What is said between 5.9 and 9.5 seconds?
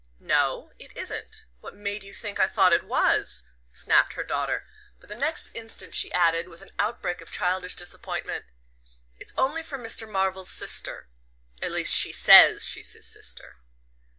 she added, with an outbreak of childish disappointment: "It's